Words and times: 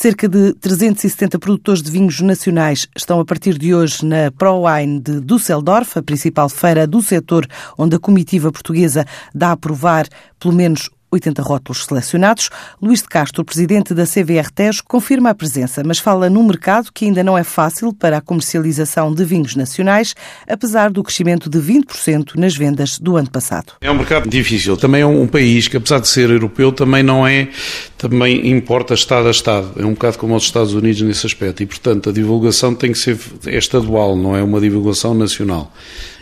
Cerca 0.00 0.28
de 0.28 0.52
370 0.52 1.40
produtores 1.40 1.82
de 1.82 1.90
vinhos 1.90 2.20
nacionais 2.20 2.86
estão 2.96 3.18
a 3.18 3.24
partir 3.24 3.58
de 3.58 3.74
hoje 3.74 4.06
na 4.06 4.30
ProWine 4.30 5.00
de 5.00 5.20
Düsseldorf, 5.20 5.98
a 5.98 6.02
principal 6.04 6.48
feira 6.48 6.86
do 6.86 7.02
setor, 7.02 7.44
onde 7.76 7.96
a 7.96 7.98
comitiva 7.98 8.52
portuguesa 8.52 9.04
dá 9.34 9.50
a 9.50 9.56
provar 9.56 10.06
pelo 10.38 10.54
menos 10.54 10.88
80 11.10 11.42
rótulos 11.42 11.84
selecionados. 11.84 12.50
Luís 12.80 13.02
de 13.02 13.08
Castro, 13.08 13.44
presidente 13.44 13.94
da 13.94 14.04
CVR 14.04 14.50
Tejo, 14.54 14.82
confirma 14.84 15.30
a 15.30 15.34
presença, 15.34 15.82
mas 15.84 15.98
fala 15.98 16.28
num 16.28 16.46
mercado 16.46 16.90
que 16.92 17.04
ainda 17.04 17.22
não 17.22 17.36
é 17.36 17.44
fácil 17.44 17.92
para 17.92 18.18
a 18.18 18.20
comercialização 18.20 19.12
de 19.12 19.24
vinhos 19.24 19.56
nacionais, 19.56 20.14
apesar 20.48 20.90
do 20.90 21.02
crescimento 21.02 21.48
de 21.48 21.58
20% 21.58 22.36
nas 22.36 22.56
vendas 22.56 22.98
do 22.98 23.16
ano 23.16 23.30
passado. 23.30 23.72
É 23.80 23.90
um 23.90 23.94
mercado 23.94 24.28
difícil. 24.28 24.76
Também 24.76 25.02
é 25.02 25.06
um 25.06 25.26
país 25.26 25.68
que, 25.68 25.76
apesar 25.76 26.00
de 26.00 26.08
ser 26.08 26.30
europeu, 26.30 26.72
também 26.72 27.02
não 27.02 27.26
é, 27.26 27.48
também 27.96 28.50
importa 28.50 28.94
Estado 28.94 29.28
a 29.28 29.30
Estado. 29.30 29.72
É 29.76 29.84
um 29.84 29.92
bocado 29.92 30.18
como 30.18 30.34
os 30.34 30.44
Estados 30.44 30.74
Unidos 30.74 31.00
nesse 31.02 31.26
aspecto. 31.26 31.62
E, 31.62 31.66
portanto, 31.66 32.10
a 32.10 32.12
divulgação 32.12 32.74
tem 32.74 32.92
que 32.92 32.98
ser 32.98 33.18
estadual, 33.46 34.16
não 34.16 34.36
é 34.36 34.42
uma 34.42 34.60
divulgação 34.60 35.14
nacional. 35.14 35.72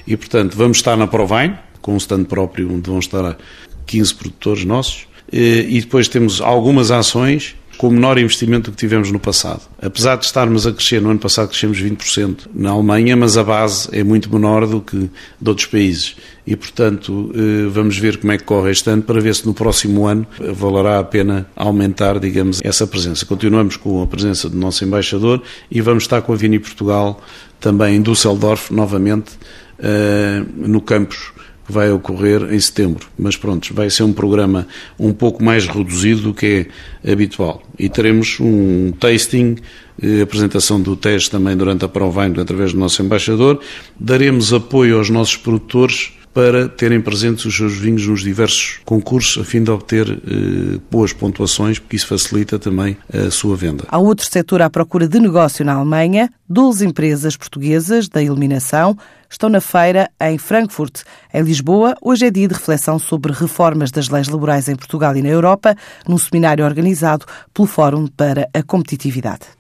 E, 0.07 0.17
portanto, 0.17 0.57
vamos 0.57 0.77
estar 0.77 0.97
na 0.97 1.07
Provine, 1.07 1.59
com 1.87 1.95
um 1.95 1.97
stand 1.97 2.25
próprio 2.25 2.71
onde 2.71 2.91
vão 2.91 2.99
estar 2.99 3.39
15 3.87 4.15
produtores 4.15 4.65
nossos, 4.65 5.07
e 5.33 5.81
depois 5.81 6.09
temos 6.09 6.41
algumas 6.41 6.91
ações 6.91 7.57
com 7.77 7.91
menor 7.91 8.19
investimento 8.19 8.71
do 8.71 8.75
que 8.75 8.79
tivemos 8.79 9.11
no 9.13 9.19
passado. 9.19 9.61
Apesar 9.81 10.17
de 10.17 10.25
estarmos 10.25 10.67
a 10.67 10.73
crescer, 10.73 11.01
no 11.01 11.11
ano 11.11 11.19
passado 11.19 11.49
crescemos 11.49 11.81
20% 11.81 12.49
na 12.55 12.71
Alemanha, 12.71 13.17
mas 13.17 13.37
a 13.37 13.45
base 13.45 13.89
é 13.93 14.03
muito 14.03 14.33
menor 14.33 14.67
do 14.67 14.81
que 14.81 14.97
de 15.41 15.49
outros 15.49 15.67
países. 15.67 16.17
E, 16.47 16.57
portanto, 16.57 17.31
eh, 17.35 17.69
vamos 17.69 17.99
ver 17.99 18.17
como 18.17 18.33
é 18.33 18.39
que 18.39 18.45
corre 18.45 18.71
este 18.71 18.89
ano 18.89 19.03
para 19.03 19.21
ver 19.21 19.35
se 19.35 19.45
no 19.45 19.53
próximo 19.53 20.07
ano 20.07 20.27
valerá 20.55 20.99
a 20.99 21.05
pena 21.05 21.47
aumentar, 21.55 22.19
digamos, 22.19 22.61
essa 22.65 22.87
presença. 22.87 23.27
Continuamos 23.27 23.77
com 23.77 24.03
a 24.03 24.07
presença 24.07 24.49
do 24.49 24.57
nosso 24.57 24.85
embaixador 24.85 25.43
e 25.71 25.81
vamos 25.81 26.05
estar 26.05 26.23
com 26.23 26.33
a 26.33 26.37
Vini 26.37 26.59
Portugal 26.59 27.21
também 27.61 27.97
em 27.97 28.03
Düsseldorf, 28.03 28.73
novamente, 28.73 29.33
eh, 29.79 30.43
no 30.57 30.81
campus 30.81 31.37
que 31.67 31.73
vai 31.73 31.91
ocorrer 31.91 32.53
em 32.53 32.61
setembro. 32.61 33.09
Mas 33.19 33.37
pronto, 33.37 33.75
vai 33.75 33.91
ser 33.91 34.05
um 34.05 34.13
programa 34.13 34.67
um 34.99 35.13
pouco 35.13 35.43
mais 35.43 35.67
reduzido 35.67 36.23
do 36.23 36.35
que 36.35 36.69
é 37.05 37.13
habitual. 37.13 37.63
E 37.79 37.89
teremos 37.89 38.39
um 38.41 38.93
tasting, 38.93 39.57
eh, 40.01 40.23
apresentação 40.23 40.81
do 40.81 40.97
teste 40.97 41.31
também 41.31 41.57
durante 41.57 41.85
a 41.85 41.89
Provine, 41.89 42.41
através 42.41 42.73
do 42.73 42.79
nosso 42.79 43.03
embaixador. 43.03 43.61
Daremos 43.99 44.53
apoio 44.53 44.99
aos 44.99 45.11
nossos 45.11 45.37
produtores 45.37 46.13
para 46.37 46.69
terem 46.69 47.01
presentes 47.01 47.47
os 47.47 47.57
seus 47.57 47.79
vinhos 47.79 48.07
nos 48.07 48.23
diversos 48.23 48.79
concursos, 48.85 49.41
a 49.41 49.45
fim 49.45 49.65
de 49.65 49.71
obter 49.71 50.07
eh, 50.11 50.79
boas 50.91 51.11
pontuações, 51.11 51.79
porque 51.79 51.97
isso 51.97 52.07
facilita 52.07 52.59
também 52.59 52.95
a 53.11 53.31
sua 53.31 53.57
venda. 53.57 53.85
Há 53.89 53.99
outro 53.99 54.27
setor 54.31 54.61
à 54.61 54.69
procura 54.69 55.09
de 55.09 55.19
negócio 55.19 55.65
na 55.65 55.73
Alemanha. 55.73 56.31
12 56.47 56.87
empresas 56.87 57.39
portuguesas 57.39 58.07
da 58.07 58.23
iluminação 58.23 58.97
estão 59.31 59.49
na 59.49 59.61
feira 59.61 60.11
em 60.21 60.39
Frankfurt. 60.39 61.03
Em 61.33 61.43
Lisboa, 61.43 61.97
hoje 62.01 62.27
é 62.27 62.31
dia 62.31 62.49
de 62.49 62.55
reflexão 62.55 62.99
sobre 62.99 63.33
reformas 63.33 63.91
das 63.91 64.09
leis 64.09 64.29
laborais 64.29 64.69
em 64.69 64.77
Portugal 64.77 65.17
e 65.17 65.23
na 65.23 65.29
Europa, 65.29 65.75
num 66.07 66.19
seminário 66.19 66.65
organizado 66.65 67.25
pelo 67.53 67.67
Fórum 67.67 68.07
para 68.07 68.49
a 68.55 68.63
Competitividade. 68.63 69.56